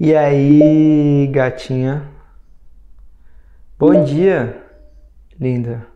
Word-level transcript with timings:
E 0.00 0.14
aí, 0.14 1.28
gatinha? 1.32 2.04
Bom 3.76 4.04
dia, 4.04 4.62
linda. 5.40 5.88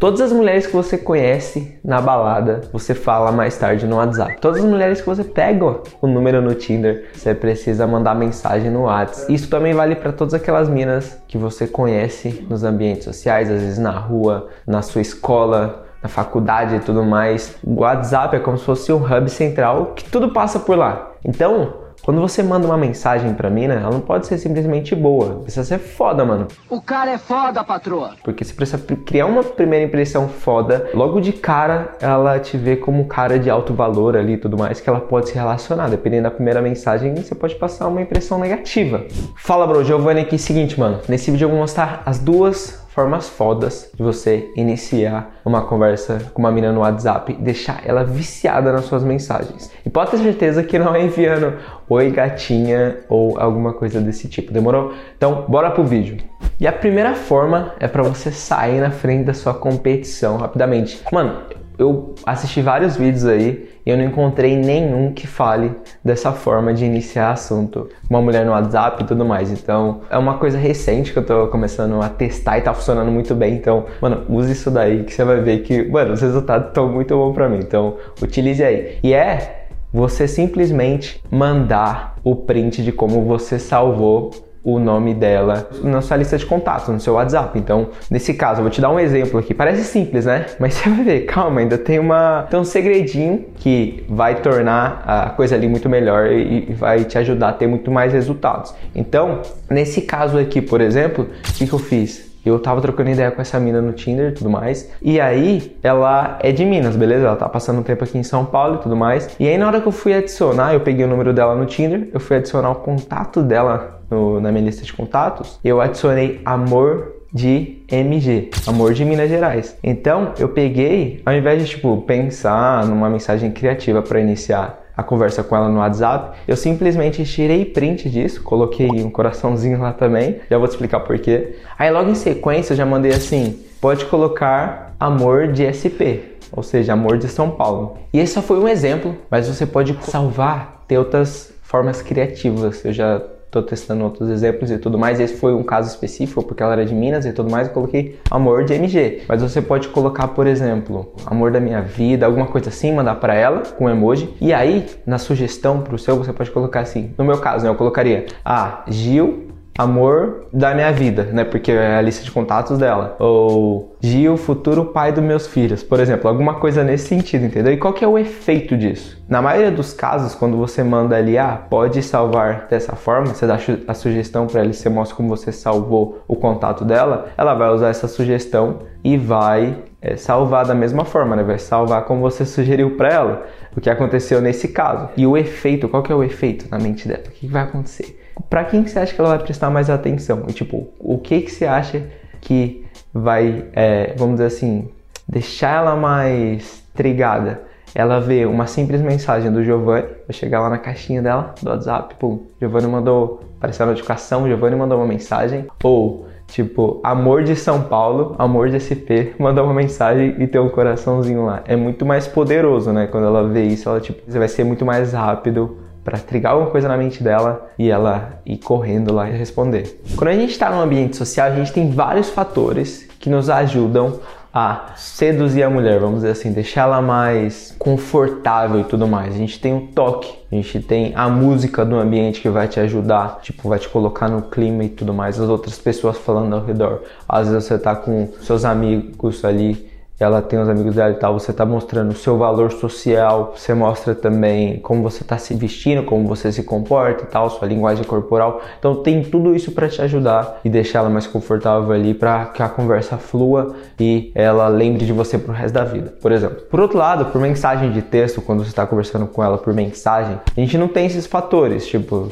Todas 0.00 0.22
as 0.22 0.32
mulheres 0.32 0.66
que 0.66 0.72
você 0.72 0.96
conhece 0.96 1.78
na 1.84 2.00
balada, 2.00 2.62
você 2.72 2.94
fala 2.94 3.30
mais 3.30 3.58
tarde 3.58 3.86
no 3.86 3.96
WhatsApp. 3.96 4.40
Todas 4.40 4.64
as 4.64 4.70
mulheres 4.70 5.02
que 5.02 5.06
você 5.06 5.22
pega 5.22 5.82
o 6.00 6.06
número 6.06 6.40
no 6.40 6.54
Tinder, 6.54 7.10
você 7.12 7.34
precisa 7.34 7.86
mandar 7.86 8.14
mensagem 8.14 8.70
no 8.70 8.84
WhatsApp. 8.84 9.30
Isso 9.30 9.50
também 9.50 9.74
vale 9.74 9.96
para 9.96 10.10
todas 10.10 10.32
aquelas 10.32 10.66
minas 10.66 11.20
que 11.28 11.36
você 11.36 11.66
conhece 11.66 12.46
nos 12.48 12.64
ambientes 12.64 13.04
sociais, 13.04 13.50
às 13.50 13.60
vezes 13.60 13.78
na 13.78 13.90
rua, 13.90 14.48
na 14.66 14.80
sua 14.80 15.02
escola, 15.02 15.84
na 16.02 16.08
faculdade 16.08 16.76
e 16.76 16.80
tudo 16.80 17.04
mais. 17.04 17.58
O 17.62 17.80
WhatsApp 17.82 18.36
é 18.36 18.40
como 18.40 18.56
se 18.56 18.64
fosse 18.64 18.90
um 18.90 19.04
hub 19.04 19.28
central 19.28 19.92
que 19.94 20.10
tudo 20.10 20.32
passa 20.32 20.58
por 20.58 20.78
lá. 20.78 21.12
Então, 21.22 21.84
quando 22.06 22.20
você 22.20 22.40
manda 22.40 22.68
uma 22.68 22.76
mensagem 22.76 23.34
pra 23.34 23.50
mina, 23.50 23.74
ela 23.74 23.90
não 23.90 24.00
pode 24.00 24.28
ser 24.28 24.38
simplesmente 24.38 24.94
boa. 24.94 25.40
Precisa 25.42 25.64
ser 25.64 25.78
foda, 25.78 26.24
mano. 26.24 26.46
O 26.70 26.80
cara 26.80 27.10
é 27.10 27.18
foda, 27.18 27.64
patroa. 27.64 28.12
Porque 28.22 28.44
você 28.44 28.54
precisa 28.54 28.78
criar 28.78 29.26
uma 29.26 29.42
primeira 29.42 29.84
impressão 29.84 30.28
foda. 30.28 30.88
Logo 30.94 31.20
de 31.20 31.32
cara, 31.32 31.96
ela 32.00 32.38
te 32.38 32.56
vê 32.56 32.76
como 32.76 33.06
cara 33.06 33.40
de 33.40 33.50
alto 33.50 33.74
valor 33.74 34.16
ali 34.16 34.34
e 34.34 34.38
tudo 34.38 34.56
mais, 34.56 34.80
que 34.80 34.88
ela 34.88 35.00
pode 35.00 35.30
se 35.30 35.34
relacionar. 35.34 35.88
Dependendo 35.88 36.22
da 36.22 36.30
primeira 36.30 36.62
mensagem, 36.62 37.12
você 37.12 37.34
pode 37.34 37.56
passar 37.56 37.88
uma 37.88 38.00
impressão 38.00 38.38
negativa. 38.38 39.04
Fala, 39.34 39.66
bro. 39.66 39.82
Giovanni 39.82 40.20
aqui. 40.20 40.38
Seguinte, 40.38 40.78
mano. 40.78 41.00
Nesse 41.08 41.32
vídeo 41.32 41.46
eu 41.46 41.50
vou 41.50 41.58
mostrar 41.58 42.04
as 42.06 42.20
duas 42.20 42.85
formas 42.96 43.28
fodas 43.28 43.90
de 43.94 44.02
você 44.02 44.50
iniciar 44.56 45.30
uma 45.44 45.60
conversa 45.60 46.30
com 46.32 46.40
uma 46.40 46.50
menina 46.50 46.72
no 46.72 46.80
WhatsApp 46.80 47.30
e 47.38 47.42
deixar 47.42 47.82
ela 47.84 48.02
viciada 48.02 48.72
nas 48.72 48.86
suas 48.86 49.04
mensagens. 49.04 49.70
E 49.84 49.90
pode 49.90 50.12
ter 50.12 50.16
certeza 50.16 50.62
que 50.62 50.78
não 50.78 50.94
é 50.94 51.04
enviando 51.04 51.58
oi 51.90 52.10
gatinha 52.10 52.96
ou 53.06 53.38
alguma 53.38 53.74
coisa 53.74 54.00
desse 54.00 54.28
tipo, 54.28 54.50
demorou? 54.50 54.94
Então, 55.14 55.44
bora 55.46 55.70
pro 55.70 55.84
vídeo. 55.84 56.16
E 56.58 56.66
a 56.66 56.72
primeira 56.72 57.14
forma 57.14 57.74
é 57.78 57.86
para 57.86 58.02
você 58.02 58.32
sair 58.32 58.80
na 58.80 58.90
frente 58.90 59.24
da 59.24 59.34
sua 59.34 59.52
competição 59.52 60.38
rapidamente. 60.38 61.02
Mano, 61.12 61.42
eu 61.78 62.14
assisti 62.24 62.62
vários 62.62 62.96
vídeos 62.96 63.26
aí 63.26 63.68
e 63.84 63.90
eu 63.90 63.96
não 63.96 64.04
encontrei 64.04 64.56
nenhum 64.56 65.12
que 65.12 65.26
fale 65.26 65.72
dessa 66.04 66.32
forma 66.32 66.72
de 66.72 66.84
iniciar 66.84 67.32
assunto. 67.32 67.88
Uma 68.08 68.20
mulher 68.20 68.44
no 68.44 68.52
WhatsApp 68.52 69.02
e 69.02 69.06
tudo 69.06 69.24
mais. 69.24 69.50
Então, 69.50 70.00
é 70.10 70.16
uma 70.16 70.38
coisa 70.38 70.58
recente 70.58 71.12
que 71.12 71.18
eu 71.18 71.24
tô 71.24 71.46
começando 71.48 72.00
a 72.00 72.08
testar 72.08 72.58
e 72.58 72.62
tá 72.62 72.72
funcionando 72.72 73.10
muito 73.10 73.34
bem. 73.34 73.54
Então, 73.54 73.84
mano, 74.00 74.24
use 74.28 74.52
isso 74.52 74.70
daí 74.70 75.04
que 75.04 75.12
você 75.12 75.24
vai 75.24 75.40
ver 75.40 75.58
que, 75.62 75.84
mano, 75.88 76.14
os 76.14 76.20
resultados 76.20 76.68
estão 76.68 76.88
muito 76.88 77.14
bons 77.14 77.34
para 77.34 77.48
mim. 77.48 77.58
Então, 77.58 77.96
utilize 78.20 78.62
aí. 78.62 78.98
E 79.02 79.12
é 79.12 79.66
você 79.92 80.26
simplesmente 80.26 81.22
mandar 81.30 82.16
o 82.24 82.34
print 82.34 82.82
de 82.82 82.92
como 82.92 83.22
você 83.22 83.58
salvou 83.58 84.30
o 84.66 84.80
nome 84.80 85.14
dela 85.14 85.68
na 85.80 86.00
sua 86.00 86.16
lista 86.16 86.36
de 86.36 86.44
contatos, 86.44 86.88
no 86.88 86.98
seu 86.98 87.14
WhatsApp. 87.14 87.56
Então, 87.56 87.90
nesse 88.10 88.34
caso, 88.34 88.58
eu 88.58 88.64
vou 88.64 88.70
te 88.70 88.80
dar 88.80 88.90
um 88.90 88.98
exemplo 88.98 89.38
aqui. 89.38 89.54
Parece 89.54 89.84
simples, 89.84 90.26
né? 90.26 90.46
Mas 90.58 90.74
você 90.74 90.90
vai 90.90 91.04
ver, 91.04 91.20
calma, 91.20 91.60
ainda 91.60 91.78
tem 91.78 92.00
uma 92.00 92.48
tem 92.50 92.58
um 92.58 92.64
segredinho 92.64 93.44
que 93.54 94.04
vai 94.08 94.34
tornar 94.34 95.04
a 95.06 95.30
coisa 95.30 95.54
ali 95.54 95.68
muito 95.68 95.88
melhor 95.88 96.32
e, 96.32 96.72
vai 96.72 97.04
te 97.04 97.16
ajudar 97.16 97.50
a 97.50 97.52
ter 97.52 97.68
muito 97.68 97.92
mais 97.92 98.12
resultados. 98.12 98.74
Então, 98.92 99.40
nesse 99.70 100.00
caso 100.00 100.36
aqui, 100.36 100.60
por 100.60 100.80
exemplo, 100.80 101.28
o 101.48 101.52
que, 101.52 101.64
que 101.64 101.72
eu 101.72 101.78
fiz? 101.78 102.26
Eu 102.44 102.58
tava 102.58 102.80
trocando 102.80 103.10
ideia 103.10 103.30
com 103.30 103.40
essa 103.40 103.60
mina 103.60 103.80
no 103.80 103.92
Tinder 103.92 104.30
e 104.30 104.32
tudo 104.32 104.50
mais. 104.50 104.90
E 105.00 105.20
aí, 105.20 105.76
ela 105.82 106.38
é 106.40 106.50
de 106.50 106.64
Minas, 106.64 106.96
beleza? 106.96 107.26
Ela 107.26 107.36
tá 107.36 107.48
passando 107.48 107.80
um 107.80 107.82
tempo 107.82 108.02
aqui 108.02 108.18
em 108.18 108.22
São 108.22 108.44
Paulo 108.44 108.76
e 108.76 108.78
tudo 108.78 108.96
mais. 108.96 109.28
E 109.38 109.48
aí, 109.48 109.58
na 109.58 109.66
hora 109.66 109.80
que 109.80 109.86
eu 109.86 109.92
fui 109.92 110.12
adicionar, 110.14 110.72
eu 110.72 110.80
peguei 110.80 111.04
o 111.04 111.08
número 111.08 111.32
dela 111.32 111.54
no 111.54 111.66
Tinder, 111.66 112.08
eu 112.12 112.20
fui 112.20 112.36
adicionar 112.36 112.70
o 112.70 112.76
contato 112.76 113.42
dela 113.42 113.95
no, 114.10 114.40
na 114.40 114.50
minha 114.52 114.64
lista 114.64 114.84
de 114.84 114.92
contatos, 114.92 115.58
eu 115.64 115.80
adicionei 115.80 116.40
amor 116.44 117.16
de 117.32 117.82
MG, 117.90 118.50
amor 118.66 118.94
de 118.94 119.04
Minas 119.04 119.28
Gerais. 119.28 119.76
Então, 119.82 120.32
eu 120.38 120.48
peguei, 120.48 121.20
ao 121.26 121.34
invés 121.34 121.62
de 121.62 121.68
tipo 121.68 122.00
pensar 122.02 122.86
numa 122.86 123.10
mensagem 123.10 123.50
criativa 123.50 124.00
para 124.00 124.20
iniciar 124.20 124.82
a 124.96 125.02
conversa 125.02 125.44
com 125.44 125.54
ela 125.54 125.68
no 125.68 125.78
WhatsApp, 125.80 126.38
eu 126.48 126.56
simplesmente 126.56 127.22
tirei 127.24 127.66
print 127.66 128.08
disso, 128.08 128.42
coloquei 128.42 128.88
um 128.88 129.10
coraçãozinho 129.10 129.78
lá 129.78 129.92
também, 129.92 130.40
já 130.50 130.56
vou 130.56 130.66
te 130.66 130.70
explicar 130.70 131.00
por 131.00 131.18
quê. 131.18 131.58
Aí 131.78 131.90
logo 131.90 132.08
em 132.08 132.14
sequência 132.14 132.72
eu 132.72 132.76
já 132.78 132.86
mandei 132.86 133.12
assim, 133.12 133.60
pode 133.80 134.06
colocar 134.06 134.94
amor 134.98 135.48
de 135.48 135.66
SP, 135.68 136.40
ou 136.50 136.62
seja, 136.62 136.94
amor 136.94 137.18
de 137.18 137.28
São 137.28 137.50
Paulo. 137.50 137.98
E 138.10 138.18
esse 138.18 138.32
só 138.32 138.40
foi 138.40 138.58
um 138.58 138.66
exemplo, 138.66 139.14
mas 139.30 139.46
você 139.46 139.66
pode 139.66 139.94
salvar, 140.00 140.84
ter 140.88 140.96
outras 140.96 141.52
formas 141.62 142.00
criativas. 142.00 142.82
Eu 142.82 142.94
já 142.94 143.22
estou 143.46 143.62
testando 143.62 144.04
outros 144.04 144.28
exemplos 144.28 144.70
e 144.70 144.78
tudo 144.78 144.98
mais. 144.98 145.18
Esse 145.18 145.36
foi 145.36 145.54
um 145.54 145.62
caso 145.62 145.88
específico, 145.88 146.42
porque 146.42 146.62
ela 146.62 146.72
era 146.72 146.84
de 146.84 146.94
Minas 146.94 147.24
e 147.24 147.32
tudo 147.32 147.50
mais, 147.50 147.68
eu 147.68 147.74
coloquei 147.74 148.18
amor 148.30 148.64
de 148.64 148.74
MG. 148.74 149.22
Mas 149.28 149.42
você 149.42 149.62
pode 149.62 149.88
colocar, 149.88 150.28
por 150.28 150.46
exemplo, 150.46 151.12
amor 151.24 151.50
da 151.50 151.60
minha 151.60 151.80
vida, 151.80 152.26
alguma 152.26 152.46
coisa 152.46 152.68
assim, 152.68 152.92
mandar 152.92 153.16
para 153.16 153.34
ela 153.34 153.62
com 153.76 153.88
emoji. 153.88 154.34
E 154.40 154.52
aí, 154.52 154.86
na 155.06 155.18
sugestão 155.18 155.80
pro 155.80 155.98
seu, 155.98 156.16
você 156.16 156.32
pode 156.32 156.50
colocar 156.50 156.80
assim. 156.80 157.14
No 157.16 157.24
meu 157.24 157.38
caso, 157.38 157.64
né, 157.64 157.70
eu 157.70 157.74
colocaria, 157.74 158.26
ah, 158.44 158.84
Gil 158.88 159.45
amor 159.78 160.46
da 160.52 160.74
minha 160.74 160.92
vida, 160.92 161.24
né? 161.32 161.44
Porque 161.44 161.70
é 161.72 161.96
a 161.96 162.00
lista 162.00 162.24
de 162.24 162.30
contatos 162.30 162.78
dela. 162.78 163.16
Ou 163.18 163.96
Gil, 164.00 164.36
futuro 164.36 164.86
pai 164.86 165.12
dos 165.12 165.22
meus 165.22 165.46
filhos, 165.46 165.82
por 165.82 166.00
exemplo, 166.00 166.28
alguma 166.28 166.54
coisa 166.54 166.84
nesse 166.84 167.08
sentido, 167.08 167.46
entendeu? 167.46 167.72
E 167.72 167.76
qual 167.76 167.92
que 167.92 168.04
é 168.04 168.08
o 168.08 168.18
efeito 168.18 168.76
disso? 168.76 169.22
Na 169.28 169.42
maioria 169.42 169.70
dos 169.70 169.92
casos, 169.92 170.34
quando 170.34 170.56
você 170.56 170.82
manda 170.82 171.16
ali, 171.16 171.36
ah, 171.36 171.60
pode 171.68 172.02
salvar 172.02 172.66
dessa 172.68 172.94
forma, 172.94 173.34
você 173.34 173.46
dá 173.46 173.58
a 173.88 173.94
sugestão 173.94 174.46
para 174.46 174.60
ela 174.60 174.72
você 174.72 174.88
mostra 174.88 175.16
como 175.16 175.28
você 175.28 175.50
salvou 175.50 176.22
o 176.28 176.36
contato 176.36 176.84
dela, 176.84 177.26
ela 177.36 177.54
vai 177.54 177.70
usar 177.70 177.88
essa 177.88 178.06
sugestão 178.06 178.80
e 179.02 179.16
vai 179.16 179.76
é, 180.06 180.16
salvar 180.16 180.64
da 180.64 180.74
mesma 180.74 181.04
forma, 181.04 181.34
né? 181.34 181.42
Vai 181.42 181.58
salvar 181.58 182.04
como 182.04 182.20
você 182.20 182.44
sugeriu 182.44 182.96
para 182.96 183.08
ela, 183.08 183.46
o 183.76 183.80
que 183.80 183.90
aconteceu 183.90 184.40
nesse 184.40 184.68
caso. 184.68 185.08
E 185.16 185.26
o 185.26 185.36
efeito, 185.36 185.88
qual 185.88 186.02
que 186.02 186.12
é 186.12 186.14
o 186.14 186.22
efeito 186.22 186.66
na 186.70 186.78
mente 186.78 187.08
dela? 187.08 187.24
O 187.26 187.30
que 187.30 187.46
vai 187.46 187.62
acontecer? 187.62 188.16
para 188.50 188.64
quem 188.64 188.82
que 188.82 188.90
você 188.90 188.98
acha 188.98 189.14
que 189.14 189.20
ela 189.20 189.30
vai 189.30 189.38
prestar 189.38 189.70
mais 189.70 189.90
atenção? 189.90 190.44
E, 190.48 190.52
tipo, 190.52 190.88
o 190.98 191.18
que 191.18 191.40
que 191.40 191.50
você 191.50 191.64
acha 191.64 192.02
que 192.40 192.86
vai, 193.12 193.64
é, 193.72 194.14
vamos 194.16 194.36
dizer 194.36 194.46
assim, 194.46 194.88
deixar 195.26 195.78
ela 195.78 195.96
mais 195.96 196.82
trigada? 196.94 197.62
Ela 197.94 198.20
vê 198.20 198.44
uma 198.44 198.66
simples 198.66 199.00
mensagem 199.00 199.50
do 199.50 199.64
Giovanni, 199.64 200.02
vai 200.02 200.32
chegar 200.32 200.60
lá 200.60 200.68
na 200.68 200.78
caixinha 200.78 201.22
dela, 201.22 201.54
do 201.62 201.70
WhatsApp, 201.70 202.14
pum, 202.16 202.44
Giovanni 202.60 202.86
mandou, 202.86 203.40
apareceu 203.56 203.86
a 203.86 203.88
notificação, 203.88 204.46
Giovanni 204.46 204.76
mandou 204.76 204.98
uma 204.98 205.06
mensagem, 205.06 205.66
ou 205.82 206.26
Tipo, 206.46 207.00
amor 207.02 207.42
de 207.42 207.56
São 207.56 207.82
Paulo, 207.82 208.34
amor 208.38 208.70
de 208.70 208.78
SP, 208.80 209.34
mandar 209.38 209.62
uma 209.62 209.74
mensagem 209.74 210.36
e 210.38 210.46
ter 210.46 210.58
um 210.58 210.68
coraçãozinho 210.68 211.44
lá. 211.44 211.62
É 211.66 211.76
muito 211.76 212.06
mais 212.06 212.26
poderoso, 212.26 212.92
né? 212.92 213.06
Quando 213.06 213.26
ela 213.26 213.48
vê 213.48 213.64
isso, 213.64 213.88
ela 213.88 214.00
tipo, 214.00 214.22
vai 214.30 214.48
ser 214.48 214.64
muito 214.64 214.84
mais 214.84 215.12
rápido 215.12 215.78
para 216.04 216.18
trigar 216.18 216.52
alguma 216.52 216.70
coisa 216.70 216.86
na 216.86 216.96
mente 216.96 217.20
dela 217.20 217.68
e 217.76 217.90
ela 217.90 218.40
ir 218.46 218.58
correndo 218.58 219.12
lá 219.12 219.28
e 219.28 219.36
responder. 219.36 220.00
Quando 220.14 220.28
a 220.28 220.34
gente 220.34 220.52
está 220.52 220.70
num 220.70 220.80
ambiente 220.80 221.16
social, 221.16 221.48
a 221.48 221.54
gente 221.56 221.72
tem 221.72 221.90
vários 221.90 222.30
fatores 222.30 223.08
que 223.18 223.28
nos 223.28 223.50
ajudam 223.50 224.20
a 224.58 224.94
seduzir 224.96 225.62
a 225.64 225.68
mulher, 225.68 226.00
vamos 226.00 226.20
dizer 226.20 226.30
assim, 226.30 226.50
deixar 226.50 226.84
ela 226.84 227.02
mais 227.02 227.76
confortável 227.78 228.80
e 228.80 228.84
tudo 228.84 229.06
mais. 229.06 229.34
A 229.34 229.36
gente 229.36 229.60
tem 229.60 229.76
o 229.76 229.88
toque, 229.88 230.32
a 230.50 230.54
gente 230.54 230.80
tem 230.80 231.12
a 231.14 231.28
música 231.28 231.84
do 231.84 231.94
ambiente 231.94 232.40
que 232.40 232.48
vai 232.48 232.66
te 232.66 232.80
ajudar, 232.80 233.40
tipo, 233.42 233.68
vai 233.68 233.78
te 233.78 233.86
colocar 233.86 234.30
no 234.30 234.40
clima 234.40 234.82
e 234.82 234.88
tudo 234.88 235.12
mais, 235.12 235.38
as 235.38 235.50
outras 235.50 235.76
pessoas 235.78 236.16
falando 236.16 236.54
ao 236.54 236.64
redor. 236.64 237.02
Às 237.28 237.50
vezes 237.50 237.64
você 237.64 237.78
tá 237.78 237.94
com 237.94 238.32
seus 238.40 238.64
amigos 238.64 239.44
ali 239.44 239.90
ela 240.18 240.40
tem 240.40 240.58
os 240.58 240.68
amigos 240.68 240.94
dela 240.94 241.10
e 241.10 241.14
tal, 241.14 241.38
você 241.38 241.50
está 241.50 241.66
mostrando 241.66 242.10
o 242.10 242.14
seu 242.14 242.38
valor 242.38 242.72
social, 242.72 243.54
você 243.56 243.74
mostra 243.74 244.14
também 244.14 244.78
como 244.80 245.02
você 245.02 245.22
está 245.22 245.36
se 245.36 245.54
vestindo, 245.54 246.02
como 246.04 246.26
você 246.26 246.50
se 246.50 246.62
comporta 246.62 247.24
e 247.24 247.26
tal, 247.26 247.50
sua 247.50 247.68
linguagem 247.68 248.04
corporal. 248.04 248.62
Então 248.78 249.02
tem 249.02 249.22
tudo 249.22 249.54
isso 249.54 249.72
para 249.72 249.88
te 249.88 250.00
ajudar 250.02 250.60
e 250.64 250.70
deixar 250.70 251.00
ela 251.00 251.10
mais 251.10 251.26
confortável 251.26 251.92
ali 251.92 252.14
para 252.14 252.46
que 252.46 252.62
a 252.62 252.68
conversa 252.68 253.18
flua 253.18 253.74
e 254.00 254.32
ela 254.34 254.68
lembre 254.68 255.04
de 255.04 255.12
você 255.12 255.38
pro 255.38 255.52
resto 255.52 255.74
da 255.74 255.84
vida. 255.84 256.14
Por 256.20 256.32
exemplo, 256.32 256.62
por 256.70 256.80
outro 256.80 256.96
lado, 256.96 257.26
por 257.26 257.40
mensagem 257.40 257.92
de 257.92 258.00
texto, 258.00 258.40
quando 258.40 258.64
você 258.64 258.70
está 258.70 258.86
conversando 258.86 259.26
com 259.26 259.44
ela 259.44 259.58
por 259.58 259.74
mensagem, 259.74 260.38
a 260.56 260.60
gente 260.60 260.78
não 260.78 260.88
tem 260.88 261.06
esses 261.06 261.26
fatores, 261.26 261.86
tipo, 261.86 262.30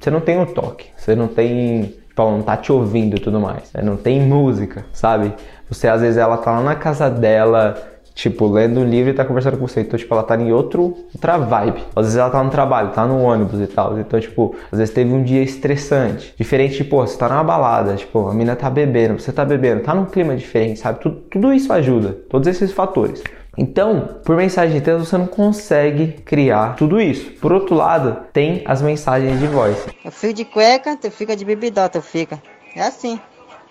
você 0.00 0.10
não 0.10 0.20
tem 0.20 0.40
o 0.40 0.46
toque, 0.46 0.86
você 0.96 1.14
não 1.14 1.28
tem 1.28 1.99
tipo, 2.10 2.30
não 2.30 2.42
tá 2.42 2.56
te 2.56 2.70
ouvindo 2.72 3.16
e 3.16 3.20
tudo 3.20 3.40
mais. 3.40 3.72
Não 3.82 3.96
tem 3.96 4.20
música, 4.20 4.84
sabe? 4.92 5.32
Você, 5.68 5.88
às 5.88 6.00
vezes, 6.00 6.16
ela 6.16 6.36
tá 6.36 6.50
lá 6.50 6.62
na 6.62 6.74
casa 6.74 7.08
dela, 7.08 7.76
tipo, 8.14 8.46
lendo 8.48 8.80
um 8.80 8.84
livro 8.84 9.10
e 9.10 9.14
tá 9.14 9.24
conversando 9.24 9.56
com 9.56 9.66
você. 9.66 9.80
Então, 9.80 9.98
tipo, 9.98 10.12
ela 10.12 10.22
tá 10.22 10.36
em 10.36 10.52
outro, 10.52 10.96
outra 11.14 11.38
vibe. 11.38 11.84
Às 11.94 12.06
vezes 12.06 12.18
ela 12.18 12.30
tá 12.30 12.42
no 12.42 12.50
trabalho, 12.50 12.90
tá 12.90 13.06
no 13.06 13.22
ônibus 13.22 13.60
e 13.60 13.66
tal. 13.66 13.98
Então, 13.98 14.18
tipo, 14.20 14.54
às 14.70 14.78
vezes 14.78 14.92
teve 14.92 15.12
um 15.12 15.22
dia 15.22 15.42
estressante. 15.42 16.34
Diferente, 16.36 16.76
tipo, 16.76 16.96
você 16.96 17.16
tá 17.16 17.28
numa 17.28 17.44
balada, 17.44 17.94
tipo, 17.94 18.28
a 18.28 18.34
mina 18.34 18.56
tá 18.56 18.68
bebendo, 18.68 19.18
você 19.18 19.32
tá 19.32 19.44
bebendo, 19.44 19.82
tá 19.82 19.94
num 19.94 20.04
clima 20.04 20.36
diferente, 20.36 20.80
sabe? 20.80 21.00
Tudo, 21.00 21.16
tudo 21.30 21.52
isso 21.52 21.72
ajuda, 21.72 22.16
todos 22.28 22.48
esses 22.48 22.72
fatores. 22.72 23.22
Então, 23.60 24.20
por 24.24 24.36
mensagem 24.36 24.78
de 24.78 24.80
texto 24.82 25.04
você 25.04 25.18
não 25.18 25.26
consegue 25.26 26.12
criar 26.24 26.76
tudo 26.76 26.98
isso. 26.98 27.32
Por 27.32 27.52
outro 27.52 27.74
lado, 27.74 28.16
tem 28.32 28.62
as 28.64 28.80
mensagens 28.80 29.38
de 29.38 29.46
voz. 29.46 29.76
Eu 30.02 30.10
fico 30.10 30.32
de 30.32 30.46
cueca, 30.46 30.96
tu 30.96 31.10
fica 31.10 31.36
de 31.36 31.44
bebidota, 31.44 32.00
tu 32.00 32.02
fica. 32.02 32.40
É 32.74 32.80
assim 32.80 33.20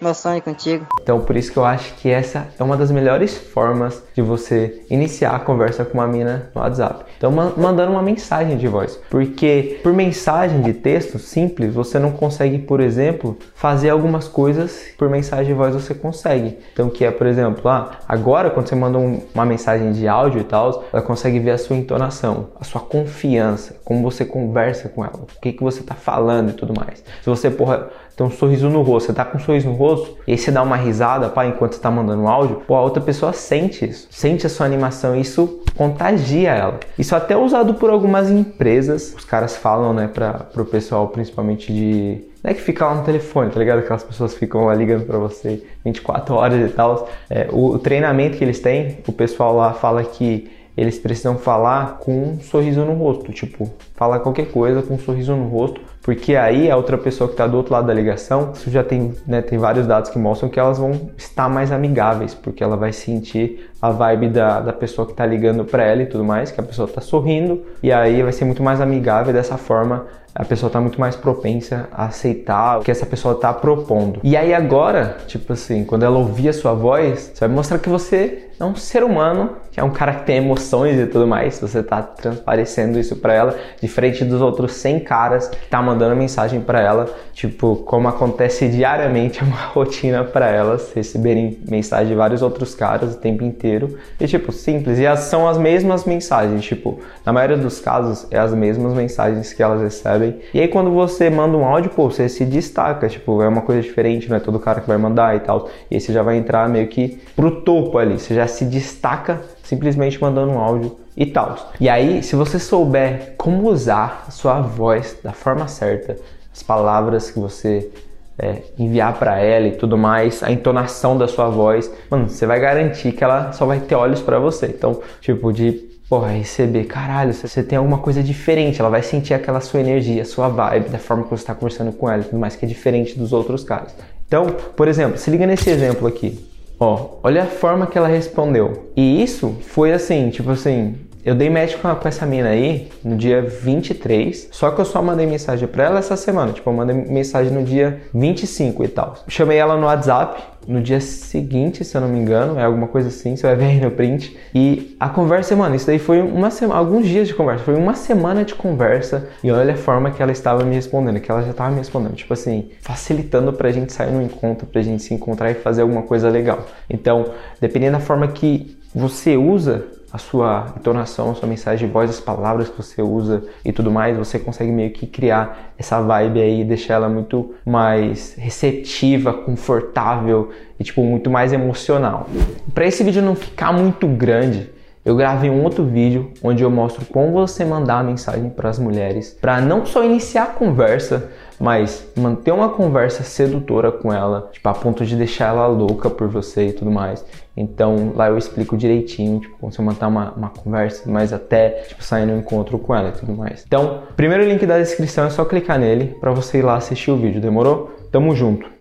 meu 0.01 0.13
sonho 0.13 0.42
contigo. 0.42 0.86
Então, 1.01 1.19
por 1.22 1.36
isso 1.36 1.51
que 1.51 1.57
eu 1.57 1.66
acho 1.66 1.94
que 1.96 2.10
essa 2.10 2.48
é 2.57 2.63
uma 2.63 2.78
das 2.78 2.92
melhores 2.92 3.38
formas 3.38 4.01
de 4.13 4.22
você 4.22 4.81
iniciar 4.90 5.36
a 5.36 5.40
conversa 5.40 5.84
com 5.84 5.98
uma 5.98 6.07
mina 6.07 6.50
no 6.56 6.62
WhatsApp. 6.62 7.06
Então, 7.18 7.31
mandando 7.31 7.92
uma 7.92 8.01
mensagem 8.01 8.57
de 8.57 8.68
voz. 8.68 9.00
Porque 9.10 9.80
por 9.84 9.94
mensagem 9.94 10.62
de 10.62 10.74
texto 10.74 11.19
simples, 11.19 11.74
você 11.74 12.00
não 12.00 12.12
consegue, 12.12 12.60
por 12.60 12.80
exemplo, 12.80 13.38
fazer 13.54 13.90
algumas 13.90 14.28
coisas 14.28 14.90
por 14.98 15.10
mensagem 15.10 15.48
de 15.48 15.54
voz 15.54 15.74
você 15.74 15.94
consegue. 15.94 16.57
Então, 16.74 16.90
que 16.90 17.04
é, 17.04 17.12
por 17.12 17.28
exemplo, 17.28 17.69
ah, 17.69 17.92
agora 18.07 18.50
quando 18.50 18.68
você 18.68 18.75
manda 18.75 18.98
um, 18.98 19.22
uma 19.34 19.46
mensagem 19.46 19.92
de 19.92 20.07
áudio 20.07 20.42
e 20.42 20.44
tal, 20.44 20.86
ela 20.94 21.01
consegue 21.01 21.40
ver 21.40 21.51
a 21.51 21.57
sua 21.57 21.75
entonação, 21.75 22.50
a 22.60 22.63
sua 22.63 22.81
confiança, 22.81 23.75
como 23.84 24.01
você 24.01 24.24
conversa 24.24 24.88
com 24.90 25.04
ela, 25.04 25.16
o 25.16 25.42
que, 25.42 25.51
que 25.51 25.63
você 25.63 25.84
tá 25.84 25.96
falando 25.96 26.51
e 26.51 26.54
tudo 26.54 26.74
mais. 26.74 27.04
Se 27.22 27.30
você, 27.30 27.50
porra, 27.50 27.90
tem 28.19 28.28
um 28.28 28.31
sorriso 28.31 28.69
no 28.69 28.81
rosto, 28.81 29.07
você 29.07 29.13
tá 29.13 29.24
com 29.24 29.38
um 29.38 29.40
sorriso 29.40 29.69
no 29.69 29.75
rosto, 29.75 29.88
e 30.27 30.31
aí 30.31 30.38
você 30.38 30.51
dá 30.51 30.62
uma 30.62 30.75
risada, 30.75 31.30
pá, 31.30 31.45
enquanto 31.45 31.74
você 31.74 31.81
tá 31.81 31.89
mandando 31.89 32.24
um 32.24 32.27
áudio, 32.27 32.62
pô, 32.68 32.75
a 32.75 32.81
outra 32.81 33.01
pessoa 33.01 33.33
sente 33.33 33.89
isso, 33.89 34.07
sente 34.09 34.45
a 34.45 34.50
sua 34.50 34.65
animação, 34.65 35.15
isso 35.15 35.63
contagia 35.75 36.51
ela. 36.51 36.80
Isso 36.97 37.15
é 37.15 37.18
até 37.18 37.38
usado 37.38 37.75
por 37.75 37.89
algumas 37.89 38.30
empresas, 38.30 39.13
os 39.18 39.25
caras 39.25 39.56
falam, 39.56 39.94
né, 39.94 40.07
para 40.07 40.33
pro 40.33 40.65
pessoal, 40.65 41.07
principalmente 41.07 41.71
de 41.74 42.30
não 42.44 42.51
é 42.51 42.53
que 42.53 42.62
fica 42.62 42.86
lá 42.86 42.95
no 42.95 43.03
telefone, 43.03 43.51
tá 43.51 43.59
ligado? 43.59 43.80
Aquelas 43.80 44.03
pessoas 44.03 44.33
ficam 44.33 44.65
lá 44.65 44.74
ligando 44.74 45.06
para 45.06 45.18
você 45.18 45.62
24 45.83 46.36
horas 46.36 46.69
e 46.69 46.74
tal. 46.74 47.09
É, 47.30 47.50
o, 47.51 47.71
o, 47.71 47.80
treinamento 47.80 48.38
que 48.38 48.44
eles 48.44 48.62
têm, 48.62 49.00
o 49.06 49.12
pessoal 49.12 49.56
lá 49.56 49.74
fala 49.74 50.03
que 50.06 50.50
eles 50.77 50.97
precisam 50.97 51.38
falar 51.38 51.97
com 52.00 52.12
um 52.13 52.39
sorriso 52.39 52.86
no 52.86 52.94
rosto, 52.94 53.33
tipo, 53.33 53.69
falar 53.95 54.19
qualquer 54.19 54.50
coisa 54.50 54.81
com 54.81 54.94
um 54.94 55.00
sorriso 55.00 55.36
no 55.36 55.50
rosto, 55.50 55.81
porque 56.09 56.35
aí 56.35 56.71
a 56.71 56.75
outra 56.75 56.97
pessoa 56.97 57.27
que 57.27 57.35
está 57.35 57.45
do 57.45 57.56
outro 57.56 57.71
lado 57.71 57.85
da 57.85 57.94
ligação, 57.94 58.51
isso 58.56 58.71
já 58.71 58.83
tem, 58.83 59.13
né, 59.27 59.44
tem 59.44 59.59
vários 59.59 59.85
dados 59.85 60.09
que 60.09 60.17
mostram 60.17 60.50
que 60.50 60.59
elas 60.59 60.79
vão 60.79 61.11
estar 61.15 61.47
mais 61.47 61.71
amigáveis, 61.71 62.33
porque 62.33 62.63
ela 62.63 62.75
vai 62.75 62.91
sentir 62.91 63.69
a 63.79 63.91
vibe 63.91 64.29
da, 64.29 64.59
da 64.59 64.73
pessoa 64.73 65.06
que 65.06 65.13
está 65.13 65.23
ligando 65.23 65.63
para 65.63 65.83
ela 65.83 66.01
e 66.01 66.07
tudo 66.07 66.25
mais, 66.25 66.50
que 66.50 66.59
a 66.59 66.63
pessoa 66.63 66.88
está 66.88 67.00
sorrindo, 67.00 67.63
e 67.83 67.91
aí 67.91 68.23
vai 68.23 68.31
ser 68.31 68.44
muito 68.44 68.63
mais 68.63 68.81
amigável 68.81 69.31
dessa 69.31 69.56
forma 69.56 70.07
a 70.33 70.44
pessoa 70.44 70.67
está 70.69 70.81
muito 70.81 71.00
mais 71.00 71.15
propensa 71.15 71.88
a 71.91 72.06
aceitar 72.06 72.79
o 72.79 72.83
que 72.83 72.89
essa 72.89 73.05
pessoa 73.05 73.35
está 73.35 73.53
propondo. 73.53 74.19
E 74.23 74.35
aí 74.35 74.51
agora, 74.51 75.17
tipo 75.27 75.53
assim, 75.53 75.83
quando 75.83 76.03
ela 76.03 76.17
ouvir 76.17 76.50
a 76.50 76.53
sua 76.53 76.73
voz, 76.73 77.31
você 77.33 77.45
vai 77.45 77.55
mostrar 77.55 77.77
que 77.77 77.89
você 77.89 78.49
é 78.59 78.65
um 78.65 78.75
ser 78.75 79.03
humano, 79.03 79.56
que 79.71 79.79
é 79.79 79.83
um 79.83 79.89
cara 79.89 80.13
que 80.13 80.25
tem 80.25 80.38
emoções 80.38 81.00
e 81.00 81.07
tudo 81.07 81.25
mais. 81.25 81.59
Você 81.59 81.79
está 81.79 82.01
transparecendo 82.01 83.00
isso 83.00 83.15
para 83.15 83.33
ela, 83.33 83.56
diferente 83.81 84.25
dos 84.25 84.41
outros 84.41 84.73
100 84.73 85.00
caras 85.00 85.47
que 85.47 85.69
tá 85.69 85.81
mandando 85.81 86.13
mensagem 86.15 86.59
para 86.59 86.81
ela, 86.81 87.07
tipo, 87.33 87.77
como 87.77 88.09
acontece 88.09 88.67
diariamente, 88.67 89.39
é 89.39 89.44
uma 89.44 89.61
rotina 89.71 90.25
para 90.25 90.47
elas 90.47 90.91
receberem 90.94 91.57
mensagem 91.69 92.09
de 92.09 92.15
vários 92.15 92.41
outros 92.41 92.75
caras 92.75 93.15
o 93.15 93.17
tempo 93.17 93.45
inteiro. 93.45 93.97
E 94.19 94.27
tipo, 94.27 94.51
simples, 94.51 95.00
e 95.00 95.07
as, 95.07 95.21
são 95.21 95.47
as 95.47 95.57
mesmas 95.57 96.03
mensagens, 96.03 96.65
tipo, 96.65 97.00
na 97.25 97.31
maioria 97.31 97.57
dos 97.57 97.79
casos 97.79 98.27
é 98.29 98.38
as 98.38 98.53
mesmas 98.53 98.94
mensagens 98.94 99.53
que 99.53 99.63
elas 99.63 99.81
recebem. 99.81 100.39
E 100.53 100.59
aí 100.59 100.67
quando 100.67 100.91
você 100.91 101.29
manda 101.29 101.55
um 101.55 101.63
áudio, 101.63 101.91
pô, 101.91 102.12
você 102.12 102.27
se 102.27 102.44
destaca, 102.44 103.07
tipo, 103.07 103.41
é 103.41 103.47
uma 103.47 103.62
coisa 103.62 103.81
diferente, 103.81 104.29
não 104.29 104.35
é 104.35 104.39
todo 104.41 104.59
cara 104.59 104.81
que 104.81 104.88
vai 104.88 104.97
mandar 104.97 105.33
e 105.38 105.39
tal. 105.39 105.69
E 105.89 105.95
aí 105.95 106.01
você 106.01 106.12
já 106.12 106.21
vai 106.21 106.35
entrar 106.35 106.67
meio 106.67 106.88
que 106.88 107.21
pro 107.38 107.62
topo 107.62 107.97
ali, 107.97 108.19
você 108.19 108.35
já 108.35 108.49
se 108.50 108.66
destaca 108.66 109.42
simplesmente 109.63 110.22
mandando 110.22 110.51
um 110.51 110.60
áudio 110.60 110.98
e 111.16 111.25
tal. 111.25 111.72
E 111.80 111.88
aí, 111.88 112.24
se 112.24 112.36
você 112.36 112.60
souber 112.60 113.36
como 113.38 113.69
usar 113.69 114.25
a 114.28 114.31
sua 114.31 114.62
voz 114.62 115.18
da 115.24 115.31
forma 115.31 115.68
certa, 115.68 116.18
as 116.54 116.63
palavras 116.63 117.30
que 117.30 117.40
você 117.40 117.90
é, 118.38 118.63
enviar 118.78 119.18
para 119.19 119.40
ela 119.40 119.68
e 119.68 119.72
tudo 119.72 119.98
mais, 119.98 120.42
a 120.42 120.51
entonação 120.51 121.18
da 121.18 121.28
sua 121.28 121.50
voz, 121.50 121.92
mano, 122.10 122.30
você 122.30 122.46
vai 122.46 122.60
garantir 122.60 123.12
que 123.12 123.24
ela 123.24 123.51
só 123.51 123.66
vai 123.66 123.80
ter 123.80 123.96
olhos 123.96 124.22
para 124.22 124.40
você. 124.40 124.68
Então, 124.68 125.01
tipo, 125.22 125.51
de 125.51 125.90
porra, 126.10 126.30
receber, 126.30 126.86
caralho, 126.86 127.31
você 127.34 127.62
tem 127.62 127.78
alguma 127.78 128.00
coisa 128.00 128.24
diferente, 128.24 128.81
ela 128.81 128.90
vai 128.90 129.04
sentir 129.04 129.36
aquela 129.36 129.62
sua 129.62 129.80
energia, 129.80 130.25
sua 130.25 130.50
vibe, 130.50 130.90
da 130.90 130.98
forma 130.98 131.24
que 131.24 131.30
você 131.30 131.44
está 131.44 131.54
conversando 131.54 131.92
com 131.92 132.10
ela, 132.10 132.24
tudo 132.24 132.40
mais 132.40 132.56
que 132.56 132.66
é 132.66 132.68
diferente 132.68 133.18
dos 133.18 133.31
outros 133.31 133.63
caras. 133.63 133.94
Então, 134.28 134.48
por 134.75 134.88
exemplo, 134.88 135.19
se 135.19 135.30
liga 135.30 135.46
nesse 135.46 135.69
exemplo 135.69 136.07
aqui. 136.07 136.49
Ó, 136.79 137.17
olha 137.23 137.43
a 137.43 137.47
forma 137.47 137.85
que 137.87 137.97
ela 137.97 138.07
respondeu. 138.07 138.91
E 138.95 139.21
isso 139.21 139.57
foi 139.61 139.91
assim, 139.91 140.29
tipo 140.29 140.49
assim, 140.49 140.95
eu 141.24 141.36
dei 141.36 141.50
match 141.50 141.75
com, 141.77 141.94
com 141.94 142.07
essa 142.07 142.25
mina 142.25 142.50
aí 142.50 142.89
no 143.04 143.16
dia 143.16 143.42
23, 143.42 144.50
só 144.51 144.71
que 144.71 144.80
eu 144.80 144.86
só 144.86 145.01
mandei 145.01 145.25
mensagem 145.25 145.68
para 145.68 145.86
ela 145.86 146.00
essa 146.00 146.16
semana. 146.16 146.54
Tipo, 146.54 146.69
eu 146.69 146.74
mandei 146.74 146.95
mensagem 146.95 147.51
no 147.51 147.63
dia 147.63 148.01
25 148.13 148.83
e 148.83 148.88
tal. 148.88 149.16
Chamei 149.27 149.57
ela 149.57 149.75
no 149.75 149.86
WhatsApp 149.86 150.42
no 150.68 150.81
dia 150.81 151.01
seguinte, 151.01 151.83
se 151.83 151.98
eu 151.98 152.01
não 152.01 152.07
me 152.07 152.19
engano, 152.19 152.60
é 152.60 152.63
alguma 152.63 152.88
coisa 152.88 153.07
assim, 153.07 153.36
você 153.36 153.48
vai 153.48 153.56
ver 153.56 153.66
aí 153.66 153.81
no 153.81 153.89
print. 153.89 154.38
E 154.54 154.95
a 155.00 155.10
conversa, 155.10 155.56
mano, 155.56 155.75
isso 155.75 155.88
daí 155.88 155.98
foi 155.98 156.21
uma 156.21 156.51
semana, 156.51 156.80
alguns 156.80 157.07
dias 157.07 157.27
de 157.27 157.33
conversa, 157.33 157.63
foi 157.63 157.75
uma 157.75 157.95
semana 157.95 158.45
de 158.45 158.54
conversa. 158.54 159.27
E 159.44 159.51
olha 159.51 159.74
a 159.74 159.77
forma 159.77 160.12
que 160.12 160.22
ela 160.22 160.31
estava 160.31 160.63
me 160.63 160.75
respondendo, 160.75 161.19
que 161.19 161.31
ela 161.31 161.42
já 161.42 161.51
estava 161.51 161.72
me 161.72 161.77
respondendo, 161.77 162.15
tipo 162.15 162.33
assim, 162.33 162.69
facilitando 162.81 163.51
pra 163.51 163.72
gente 163.72 163.92
sair 163.92 164.12
no 164.12 164.22
encontro, 164.22 164.68
pra 164.68 164.81
gente 164.81 165.01
se 165.01 165.13
encontrar 165.13 165.50
e 165.50 165.56
fazer 165.56 165.81
alguma 165.81 166.04
coisa 166.04 166.30
legal. 166.30 166.65
Então, 166.89 167.25
dependendo 167.60 167.94
da 167.94 168.00
forma 168.00 168.27
que 168.27 168.77
você 168.94 169.38
usa 169.38 169.86
a 170.11 170.17
sua 170.17 170.73
entonação, 170.77 171.31
a 171.31 171.35
sua 171.35 171.47
mensagem 171.47 171.88
de 171.88 171.94
voz, 171.94 172.09
as 172.09 172.19
palavras 172.19 172.69
que 172.69 172.77
você 172.77 173.01
usa 173.01 173.44
e 173.63 173.71
tudo 173.71 173.91
mais, 173.91 174.17
você 174.17 174.39
consegue 174.39 174.71
meio 174.71 174.91
que 174.91 175.06
criar 175.06 175.73
essa 175.77 176.01
vibe 176.01 176.41
aí, 176.41 176.63
deixar 176.63 176.95
ela 176.95 177.09
muito 177.09 177.53
mais 177.65 178.35
receptiva, 178.38 179.33
confortável 179.33 180.50
e 180.79 180.83
tipo 180.83 181.03
muito 181.03 181.29
mais 181.29 181.53
emocional. 181.53 182.27
Para 182.73 182.85
esse 182.85 183.03
vídeo 183.03 183.21
não 183.21 183.35
ficar 183.35 183.71
muito 183.71 184.07
grande, 184.07 184.71
eu 185.06 185.15
gravei 185.15 185.50
um 185.50 185.63
outro 185.63 185.83
vídeo 185.85 186.31
onde 186.44 186.62
eu 186.62 186.69
mostro 186.69 187.05
como 187.05 187.31
você 187.31 187.63
mandar 187.63 188.00
a 188.00 188.03
mensagem 188.03 188.50
para 188.50 188.69
as 188.69 188.77
mulheres, 188.77 189.38
para 189.39 189.62
não 189.62 189.85
só 189.85 190.03
iniciar 190.03 190.44
a 190.44 190.47
conversa, 190.47 191.31
mas 191.59 192.07
manter 192.15 192.51
uma 192.51 192.69
conversa 192.69 193.23
sedutora 193.23 193.91
com 193.91 194.13
ela, 194.13 194.50
tipo, 194.51 194.67
a 194.69 194.73
ponto 194.73 195.06
de 195.06 195.15
deixar 195.15 195.50
ela 195.50 195.67
louca 195.67 196.09
por 196.09 196.27
você 196.27 196.67
e 196.67 196.73
tudo 196.73 196.89
mais. 196.89 197.25
Então 197.57 198.13
lá 198.15 198.29
eu 198.29 198.38
explico 198.38 198.77
direitinho, 198.77 199.41
tipo, 199.41 199.57
como 199.57 199.71
você 199.71 199.81
manter 199.81 200.06
uma, 200.06 200.31
uma 200.31 200.50
conversa, 200.50 201.09
mas 201.11 201.33
até 201.33 201.69
tipo, 201.88 202.01
sair 202.03 202.25
no 202.25 202.38
encontro 202.38 202.79
com 202.79 202.95
ela 202.95 203.09
e 203.09 203.11
tudo 203.11 203.33
mais. 203.33 203.65
Então, 203.67 204.03
primeiro 204.15 204.45
link 204.45 204.65
da 204.65 204.77
descrição 204.77 205.25
é 205.25 205.29
só 205.29 205.44
clicar 205.44 205.77
nele 205.77 206.15
para 206.19 206.31
você 206.31 206.59
ir 206.59 206.61
lá 206.61 206.75
assistir 206.77 207.11
o 207.11 207.17
vídeo, 207.17 207.41
demorou? 207.41 207.91
Tamo 208.12 208.34
junto! 208.36 208.69